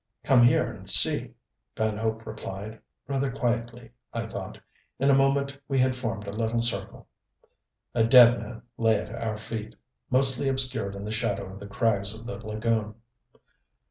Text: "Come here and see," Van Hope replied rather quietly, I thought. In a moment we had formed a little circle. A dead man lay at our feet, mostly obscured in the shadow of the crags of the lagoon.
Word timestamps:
"Come 0.23 0.41
here 0.41 0.71
and 0.73 0.89
see," 0.89 1.35
Van 1.77 1.95
Hope 1.95 2.25
replied 2.25 2.81
rather 3.07 3.31
quietly, 3.31 3.91
I 4.11 4.25
thought. 4.25 4.57
In 4.97 5.11
a 5.11 5.15
moment 5.15 5.55
we 5.67 5.77
had 5.77 5.95
formed 5.95 6.25
a 6.25 6.31
little 6.31 6.63
circle. 6.63 7.07
A 7.93 8.03
dead 8.03 8.39
man 8.39 8.63
lay 8.79 8.99
at 8.99 9.13
our 9.13 9.37
feet, 9.37 9.75
mostly 10.09 10.49
obscured 10.49 10.95
in 10.95 11.05
the 11.05 11.11
shadow 11.11 11.53
of 11.53 11.59
the 11.59 11.67
crags 11.67 12.15
of 12.15 12.25
the 12.25 12.37
lagoon. 12.37 12.95